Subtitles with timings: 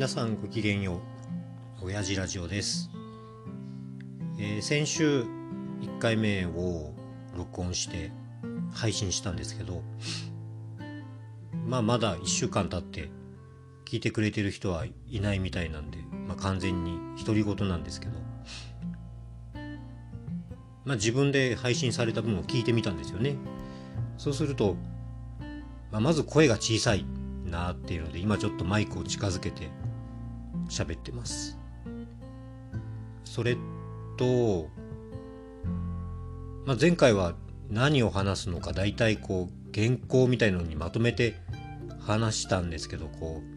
[0.00, 1.02] 皆さんごきげんよ
[1.82, 1.84] う。
[1.84, 2.88] 親父ラジオです、
[4.38, 6.94] えー、先週1回目を
[7.36, 8.10] 録音して
[8.72, 9.82] 配信したんですけど
[11.66, 13.10] まあまだ1週間経って
[13.84, 18.12] 聞いてくれてる人はいないみたいなんで、まあ、完全に独り言なんですけど
[20.86, 23.36] まあ自分で配信された分を聞いてみたんですよね。
[24.16, 24.76] そうすると、
[25.92, 27.04] まあ、まず声が小さい
[27.44, 29.68] なっていうので今ちょっとマイクを近づけて
[30.70, 31.58] 喋ってます。
[33.24, 33.56] それ
[34.16, 34.68] と、
[36.66, 37.34] まあ、前回は
[37.70, 41.36] 何を話すのか大体こう原稿みたいのにまとめて
[42.00, 43.50] 話したんですけどこう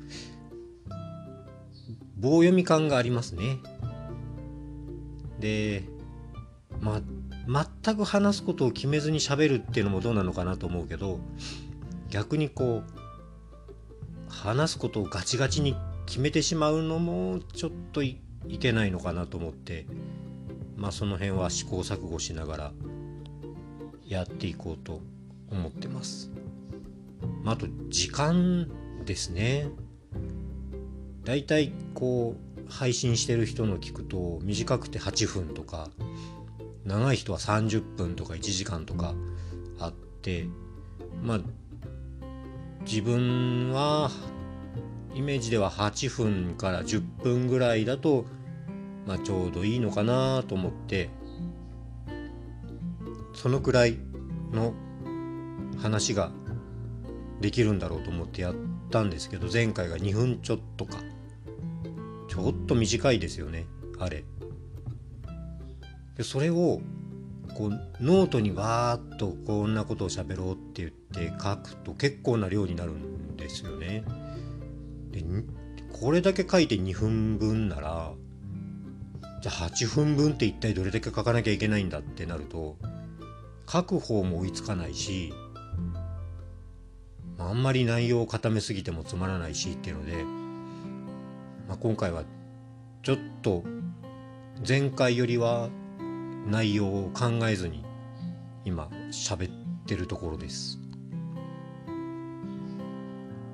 [2.17, 3.57] 棒読み感がありますね。
[5.39, 5.83] で
[6.79, 7.01] まあ
[7.83, 11.19] 全く話すことを決めずに喋るっていうのもどうなのかなと思うけど
[12.09, 18.19] 逆にこう話すことをガチガチに決めてしまうのもちょっとい
[18.59, 19.85] けないのかなと思って
[20.75, 22.71] まあその辺は試行錯誤しながら
[24.05, 25.01] やっていこうと
[25.49, 26.31] 思ってます。
[27.43, 28.69] まあ、あと時間
[29.05, 29.67] ですね。
[31.23, 35.89] だいたいこう配信してる人の聞くと短くて8分とか
[36.85, 39.13] 長い人は30分とか1時間とか
[39.79, 40.47] あって
[41.21, 41.39] まあ
[42.85, 44.11] 自分は
[45.15, 48.25] イメージでは8分から10分ぐらいだと、
[49.05, 51.09] まあ、ちょうどいいのかなと思って
[53.33, 53.97] そのくらい
[54.51, 54.73] の
[55.79, 56.31] 話が
[57.41, 58.55] できるんだろうと思ってやっ
[58.89, 60.97] たんですけど前回が2分ちょっとか
[62.29, 63.65] ちょっと短いですよね
[63.99, 64.23] あれ
[66.15, 66.81] でそれを
[67.53, 74.03] こうノートにわーっとこんなことを喋ろうって言って書くと結構な量になるんですよね。
[75.13, 75.23] で
[75.93, 78.13] これだけ書いて2分分なら
[79.41, 82.77] じゃあ8分分って一体どれだけ書かなきゃいけないんだってなると
[83.69, 85.33] 書く方も追いつかないし
[87.37, 90.23] あんまり内容を固めすぎてもつまらないしっていうので、
[91.67, 92.23] まあ、今回は
[93.01, 93.63] ちょっと
[94.67, 95.69] 前回よりは
[96.47, 97.83] 内容を考えずに
[98.65, 100.82] 今喋ってるところです。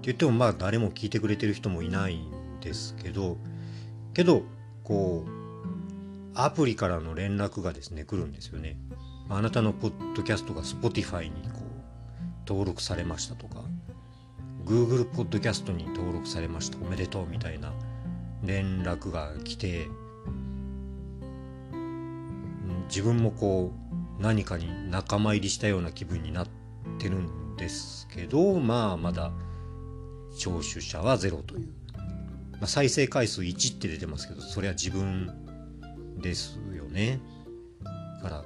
[0.09, 3.37] 言ってもまあ誰も聞いてくれてる人もいないんですけど
[4.15, 4.41] けど
[4.83, 5.29] こう
[6.33, 8.77] アプリからの連絡がですね来るんですよね。
[9.29, 11.63] あなたのポッドキャストが Spotify にこう
[12.47, 13.61] 登録されましたとか
[14.65, 17.71] Google ポッドキャストに登録されましたおめでとうみたいな
[18.43, 19.87] 連絡が来て
[22.87, 23.71] 自分もこ
[24.19, 26.47] う何かに仲間入りしたような気分になっ
[26.97, 29.31] てるんですけどまあまだ
[30.39, 31.67] 聴取者はゼロという、
[32.53, 35.29] まあ、再生回数1って出てますけどそれは自分
[36.17, 37.19] ですよね
[38.23, 38.43] だから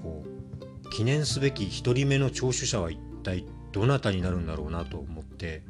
[0.00, 5.62] こう記念すべき1人目の聴取者は一体どなたになるんだろうなと思って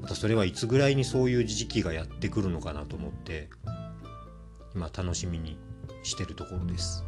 [0.00, 3.48] またそれはいつぐらいにそういう時期がやってくるのかなと思って
[4.74, 5.58] 今楽しみに
[6.02, 7.04] してるところです。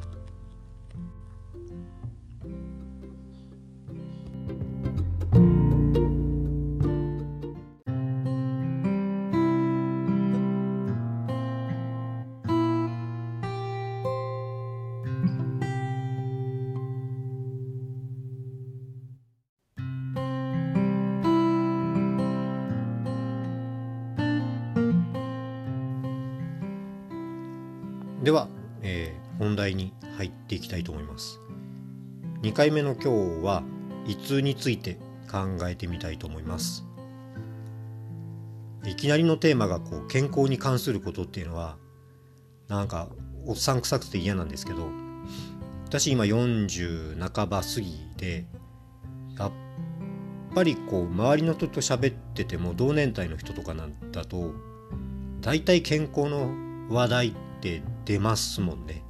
[28.25, 28.49] では
[28.85, 31.41] えー、本題に入っていきたいと思います。
[32.43, 33.65] 2回目の今日は
[34.07, 34.99] 胃痛について
[35.29, 36.85] 考えてみたいと思います。
[38.85, 41.79] いきなりのテーマがこう健康に関することっていうのは
[42.69, 43.09] なんか
[43.47, 44.91] おっさん臭くて嫌なんですけど
[45.87, 48.45] 私今40半ば過ぎで
[49.39, 49.53] やっ
[50.55, 54.53] ぱりこう周りの人と喋ってても同年代の人とかなんだと
[55.41, 56.53] 大体健康の
[56.91, 59.03] 話題って出ますもんね。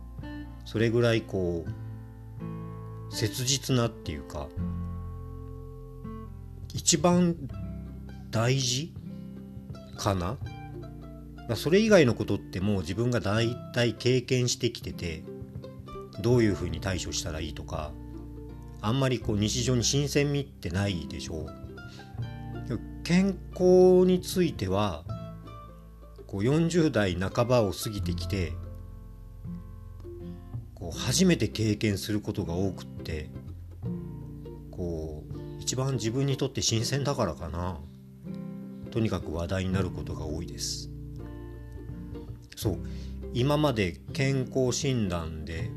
[0.65, 4.49] それぐらいこう切実なっていうか
[6.73, 7.37] 一番
[8.31, 8.93] 大事
[9.97, 10.37] かな？
[11.57, 15.23] それ以外のことってもう自分が大体経験してきてて
[16.21, 17.93] どういうふうに対処したらいいとか
[18.81, 21.47] あんまりこう日常に新鮮味ってないでしょう。
[23.05, 25.05] 健康については
[26.27, 28.55] こう40代半ばを過ぎてきて
[30.85, 33.31] こう初めて経験することが多くって
[34.71, 37.79] こう一番自分にとって新鮮だからかな。
[38.91, 40.91] とにかく話題になることが多いです。
[42.55, 42.79] そう。
[43.33, 45.71] 今まで健康診断で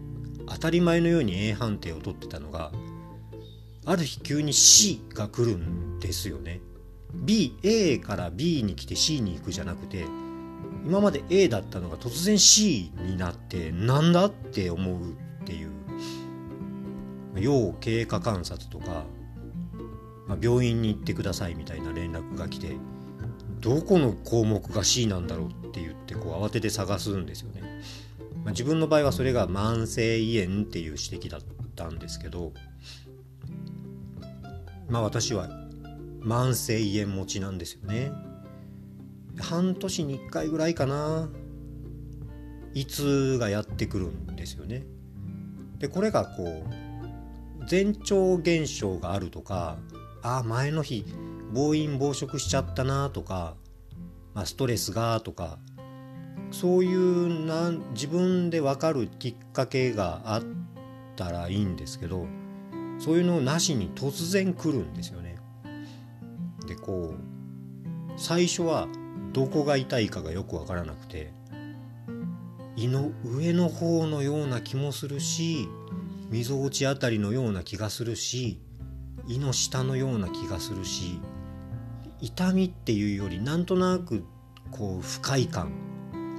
[0.45, 2.73] 当たり前のように A 判定を取ってたのが
[3.85, 6.59] ある日急に C が来るんですよね。
[7.15, 10.05] BA から B に来て C に行くじゃなくて
[10.85, 15.13] 今まで A だったのが突然 C になってなんだって思うっ
[15.45, 15.71] ていう
[17.35, 19.03] 要経過観察とか、
[20.27, 22.77] まあ、病院に行ってくださいみたいな連絡が来て
[23.59, 27.61] どこの項目が C なんだろうって言ってこう慌てて探すんですよね。
[28.43, 31.41] まあ、自分の場合はそれが慢性胃炎っていう指摘だっ
[31.75, 32.53] たんですけど
[34.89, 35.49] まあ私は
[36.21, 38.11] 慢性胃炎持ちなんですよね。
[39.39, 41.29] 半年に1回ぐらいかな
[42.73, 44.85] 胃痛がやってくるんですよね。
[45.79, 49.77] でこれがこう前兆現象があるとか
[50.21, 51.05] あ前の日
[51.53, 53.55] 暴飲暴食しちゃったなとか、
[54.33, 55.59] まあ、ストレスがとか
[56.51, 60.43] そういうな自分で分かるきっかけがあっ
[61.15, 62.25] たらいいんですけど
[62.99, 65.37] そういうのなしに突然来るんですよね。
[66.67, 68.87] でこう最初は
[69.37, 71.31] どこが痛いかがよく分からなくて
[72.75, 75.69] 胃の上の方のような気もするし
[76.31, 78.59] みぞおちあたりのような気がするし
[79.27, 81.21] 胃の下のような気がするし
[82.19, 84.25] 痛みっていうよりなんとなく
[84.71, 85.71] こう不快感。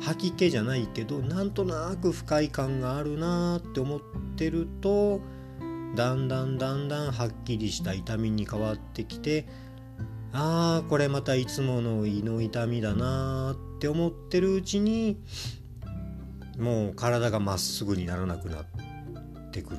[0.01, 4.01] 吐き気じゃないけどなんとなく不快感があるなって思っ
[4.37, 5.21] てると
[5.95, 9.47] だんだんだんだんはっきりした痛みに変わってきて
[10.33, 15.19] ああこれまたいつもの胃の痛みだなって思ってるうちに
[16.59, 18.65] もう体がまっすぐにならなくなっ
[19.51, 19.79] てくる。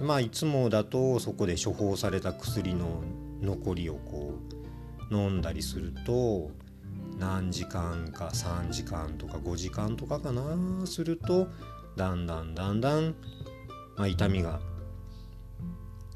[0.00, 3.02] まあいつもだとそこで処方された薬の
[3.42, 4.38] 残りをこ
[5.10, 6.50] う飲んだりすると
[7.18, 11.48] 何時間か3時間とか5時間とかかなすると
[11.96, 13.14] だんだんだんだん、
[13.96, 14.60] まあ、痛みが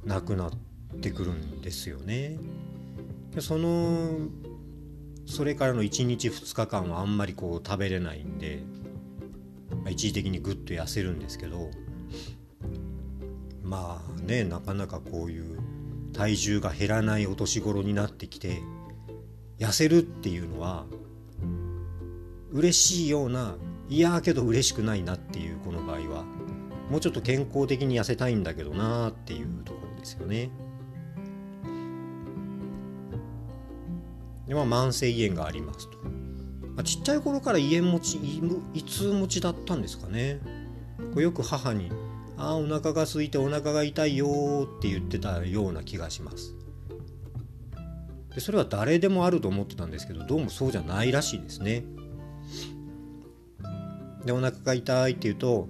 [0.05, 0.64] なくなって
[1.01, 2.39] てくるんですよね。
[3.41, 4.29] その
[5.27, 8.63] それからの1日2日間はあんまりこう食べれないんで、
[9.71, 11.71] まあ、一時的にぐっと痩せるんですけど
[13.63, 15.59] まあねなかなかこういう
[16.13, 18.63] 体重が減らないお年頃になってきて
[19.59, 20.85] 痩せるっていうのは
[22.53, 23.57] 嬉しいような
[23.89, 26.25] いやけど嬉しくないなっていうこの場合は
[26.91, 30.51] もうちょっと健康的に痩せたいんだけどなっていうところですよね。
[34.47, 35.99] でまあ慢性胃炎がありますと、
[36.77, 38.19] まあ、ちっちゃい頃から胃炎持ち
[38.75, 40.41] 胃痛持ちだったんですかね。
[41.15, 41.91] こよく母に
[42.37, 46.55] 「ああお腹が空いてお腹が痛いよ」って言ってたような気がします。
[48.35, 51.85] でそれは誰でもあると思ってたんですけどどうもそうじゃないらしいですね。
[54.25, 55.69] でお腹が痛いって言うと、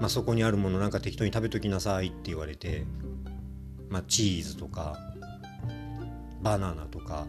[0.00, 2.84] まあ、そこにあるものなんか適当に食べときなさいって言われて、
[3.88, 4.98] まあ、チーズとか
[6.42, 7.26] バナナとか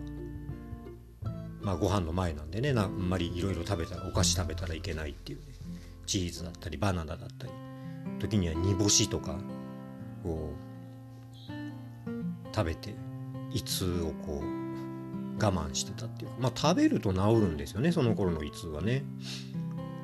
[1.68, 5.46] まあご飯の前なんでねあんまりいろいろ食べたらお菓子食べたらいけないっていう、ね、
[6.06, 7.52] チーズだったりバナナだったり
[8.20, 9.36] 時には煮干しとか
[10.24, 10.54] を
[12.56, 12.96] 食べて
[13.52, 19.04] 胃痛をこう我慢してたっていうかまあ食べると治るんですよねその頃の胃痛はね。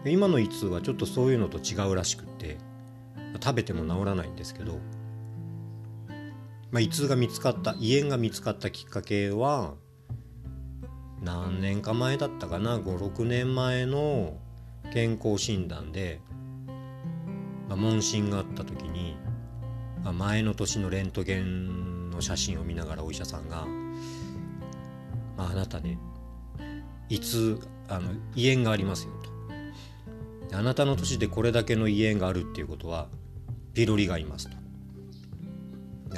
[0.05, 2.57] 今の胃痛はちょっとそういうのと違うらしくって
[3.41, 4.79] 食べても治らないんですけど、
[6.71, 9.75] まあ、胃痛が見つかった胃炎が見つかったきっかけは
[11.23, 14.37] 何年か前だったかな？56年前の
[14.93, 16.19] 健康診断で、
[17.69, 19.15] まあ、問診があった時に、
[20.03, 23.65] まあ、前の年のレントゲンの写真を見ながらお医者さんが
[25.37, 25.97] 「まあ、なたね
[27.09, 29.13] いつあの胃炎がありますよ」
[30.51, 30.57] と。
[30.57, 33.07] あなたの年でこれだけの胃炎があるっていうことは
[33.73, 34.57] ピロリがいますと。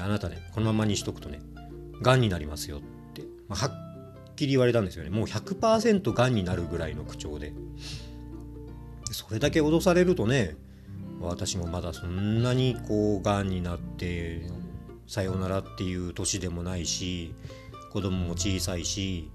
[0.01, 1.39] あなたねこのままにしとくとね
[2.01, 2.81] がんになりますよっ
[3.13, 3.84] て、まあ、はっ
[4.35, 7.53] きり言われたんですよねもう100%がんになるぐらいの口調で
[9.11, 10.55] それだけ脅されるとね
[11.21, 14.43] 私もまだそんなにこうがんになって
[15.07, 17.33] さようならっていう年でもないし
[17.91, 19.29] 子供も小さいし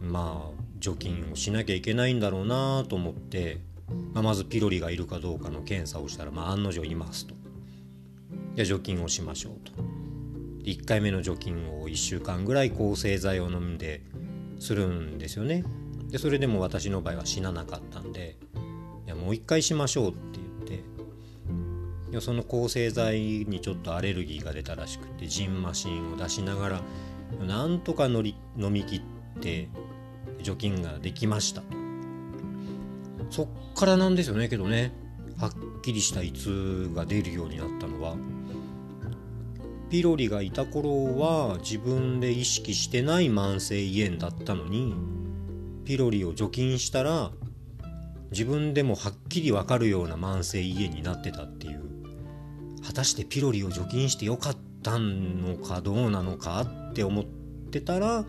[0.00, 3.58] まあ除菌をしなきゃいけないんだろうなと思って、
[4.12, 7.34] まあ、まずピロリがいるかどうかの検査をしたら、まあ、案の定いますと。
[8.56, 9.91] じゃあ除菌をしましょうと。
[10.64, 14.02] 1回目の除菌を1週間ぐらい抗生剤を飲んで
[14.58, 15.64] するんですよね。
[16.12, 18.36] でそれでも私の場合は死ななかったんで
[19.06, 20.18] いやもう1回しましょうって
[20.68, 26.80] 言ってその抗生剤にちょっとアレルギーが出たらしくてジンマシンを出しながら
[27.46, 29.70] なんとか乗り飲み切って
[30.42, 31.62] 除菌ができました
[33.30, 34.92] そっからなんですよねけどね
[35.38, 35.52] はっ
[35.82, 38.16] きりした胃痛が出るようになったのは
[39.92, 44.94] ピロリがいた頃は自分で意識してない慢性胃炎だったのに
[45.84, 47.30] ピロリを除菌したら
[48.30, 51.82] 自分でもはっきりわかるような慢性胃炎になってたっていう。
[52.82, 57.24] 果たしてピロリを除菌してよかったのかどうなのかって思っ
[57.70, 58.24] てたら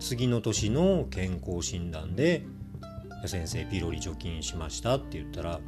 [0.00, 2.46] 次の年の健康診断で
[3.26, 5.60] 「先生ピロリ除菌しました」って言ったら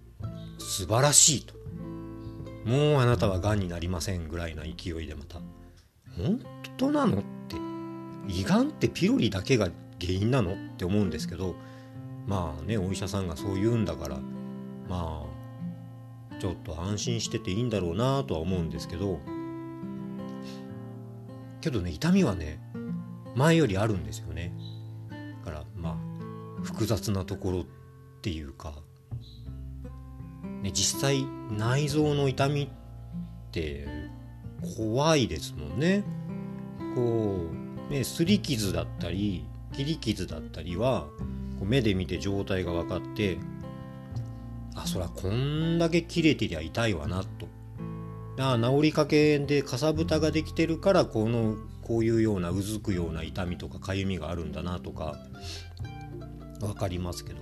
[0.58, 1.54] 「素晴らしい」と
[2.66, 5.40] 「もうあなたはがんになりません」ぐらいな勢いでまた
[6.18, 6.40] 「本
[6.76, 7.56] 当なの?」って。
[8.28, 9.70] 胃がんってピロリだけが
[10.00, 11.54] 原因なのって思うんですけど。
[12.26, 14.18] まあねお医者さんがそう言うんだから。
[14.88, 19.20] まあちょっと安心してていいんだろうなとは思うんですけど。
[21.60, 22.60] けどね痛みはね
[23.36, 24.52] 前よりあるんですよね。
[25.44, 27.64] だからまあ複雑なところっ
[28.22, 28.74] ていうか、
[30.62, 33.86] ね、実際内臓の痛みって
[34.76, 36.04] 怖いですもんね。
[36.94, 37.46] こ
[37.88, 41.06] うねすり傷だったり切り傷だったりは
[41.58, 43.38] こう目で見て状態が分かって
[44.74, 47.48] あそらこんだけ切れてりゃ痛いわなと。
[48.38, 55.16] あ治りかけでかさぶたができてるからこのこういうようなうずくような痛みとかかゆみがあるんだなとか
[56.60, 57.40] 分かりますけど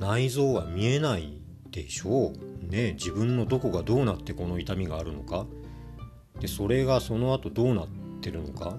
[0.00, 1.41] 内臓は見えない
[1.72, 2.66] でしょう。
[2.70, 5.46] ね自分のどこがどうなってこの痛みがあるのか。
[6.38, 7.88] でそれがその後どうなっ
[8.20, 8.76] てるのか。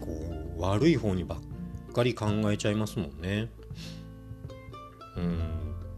[0.00, 0.10] こ
[0.58, 3.50] う悪い方にばっかり考えちゃいますもんね。
[5.16, 5.40] うん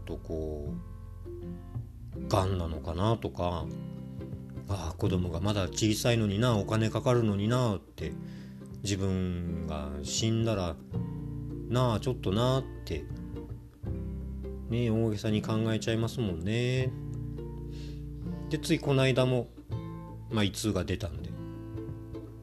[0.05, 0.73] とこ
[2.15, 3.65] うがんなのかなとか。
[4.71, 8.11] ああ子供がまだ小さいのになお金かかるのになって。
[8.83, 10.75] 自分が死んだら
[11.67, 13.03] なあちょっとなあって。
[14.69, 16.91] ね大げさに考えちゃいますもんね。
[18.49, 19.47] でついこの間も
[20.31, 21.29] まあ胃痛が出たんで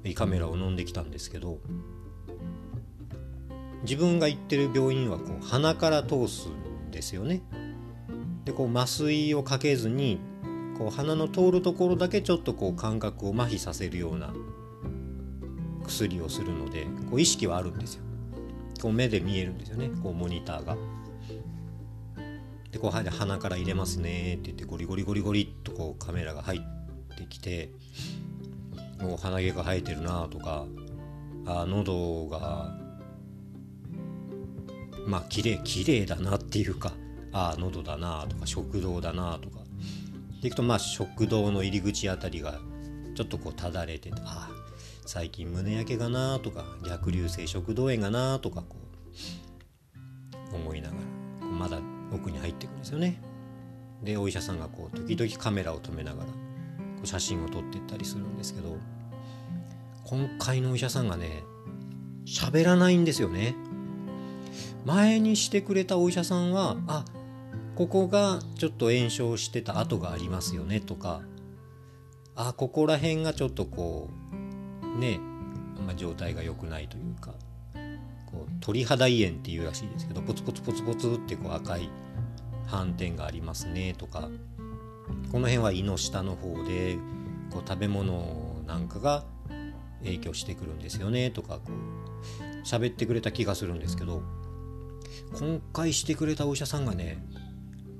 [0.04, 1.58] 胃カメラを飲んできたんですけど
[3.82, 7.42] 自分が行ってる病院はこう鼻から通すんですよね。
[8.44, 10.20] でこう麻酔をかけずに
[10.78, 14.32] こう鼻の通るところだけちょっとこう感覚を麻痺させるような
[15.84, 18.02] 薬をするのでこう意識はあるんですよ。
[18.80, 19.90] こう目で見えるんですよね。
[20.02, 20.76] こうモニターが。
[22.76, 27.70] でこう鼻から入れますねって言ってゴリゴリゴリゴリっとこうカメラが入ってきて
[29.00, 30.66] もう鼻毛が生えてるなとか
[31.46, 32.76] あ喉が
[35.06, 36.92] まあ綺麗綺麗だなっていうか
[37.32, 39.64] あ喉だなとか食道だなとか。
[40.42, 42.60] でいくとまあ食道の入り口あたりが
[43.14, 44.50] ちょっとこうただれてああ
[45.06, 48.76] 最近胸焼けがなとか逆流性食道炎がなとかこ
[50.52, 50.96] う思いなが
[51.40, 51.80] らまだ
[52.16, 53.20] 奥に入っていくんですよね。
[54.02, 56.32] でお医者さんがこう時々カメラを止めながらこ
[57.04, 58.76] う写真を撮っていったりするんですけど
[60.04, 61.42] 今回のお医者さんがね
[62.26, 63.54] 喋らないんですよね。
[64.84, 67.04] 前にしてくれたお医者さんはあ
[67.74, 71.22] ここがちょっと炎症してた跡がありますよねとか
[72.36, 74.08] あここら辺がちょっとこ
[74.82, 75.18] うね
[75.76, 77.34] あんま状態が良くないというか
[78.26, 81.90] こう鳥肌胃炎っていうらしいですけどポツポツポツポツってこう赤い
[82.66, 84.28] 斑点がありますねとか
[85.30, 86.98] この辺は胃の下の方で
[87.50, 89.24] こう食べ物なんかが
[90.02, 94.22] 影響してくるんですよねとかこう喋ってくれた気がするんですけど
[95.38, 97.18] 今回してくれたお医者さんがね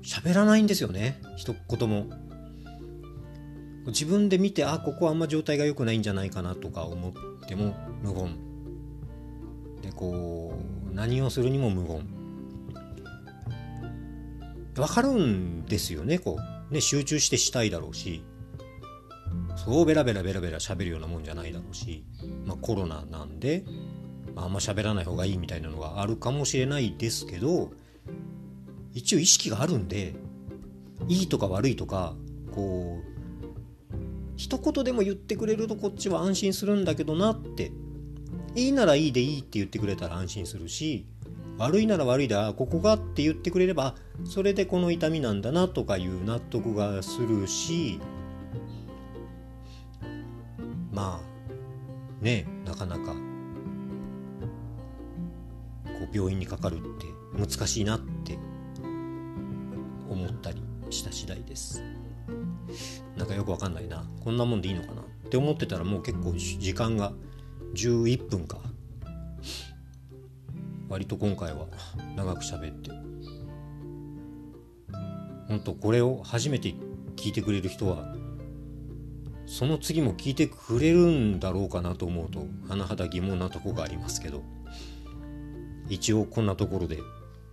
[0.03, 2.07] 喋らないんですよね一言も。
[3.87, 7.13] 自分で見てあここあんま状態が良くないんじゃないかなとか思っ
[7.47, 8.37] ても無言。
[9.81, 10.59] でこ
[10.91, 12.16] う何をするにも無言。
[14.81, 16.19] わかるんですよね。
[16.19, 16.37] こ
[16.69, 18.23] うね集中してしたいだろうし。
[19.55, 22.05] そうベラベラベラベラ喋るようなもんじゃないだろうし、
[22.45, 23.65] まあ、コロナなんで、
[24.35, 27.71] まあ、あんま喋らない方がいいみたいなのがあるかもしれないですけど
[28.93, 30.13] 一応意識があるんで
[31.07, 32.15] いいとか悪いとか
[32.51, 33.97] こう
[34.37, 37.71] 一言でも言ってくれるとこっちは安心するんだけどなって。
[38.57, 41.05] いいならいいでいいって言ってくれたら安心するし
[41.57, 43.95] 悪いなら悪いだここがって言ってくれれば
[44.25, 47.99] それでこの痛みなんだなとかいう納得がするし
[50.91, 53.17] まあねなかなかこ
[56.11, 58.37] う病院にかかるって難しいなって
[60.09, 61.83] 思ったりした次第です。
[63.15, 64.05] なんかよくわかんないな。
[64.23, 67.13] こんなもんでいいのかなって思ってたらもう結構時間が
[67.73, 68.59] 11分か。
[70.89, 71.67] 割と今回は
[72.15, 72.91] 長く喋って。
[75.47, 76.73] 本当これを初めて
[77.15, 78.13] 聞いてくれる人は
[79.45, 84.43] その次も聞いてくれるんだろうかなと思うと甚だ疑問なとこがありますけど
[85.87, 86.99] 一応こんなところで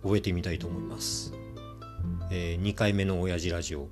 [0.03, 1.33] 終えてみたいと思います、
[2.31, 3.87] えー、2回目の親父ラジオ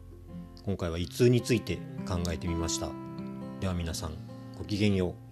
[0.66, 2.90] 今回は胃痛について考えてみました。
[3.60, 4.14] では皆さん
[4.58, 5.23] ごきげんよう。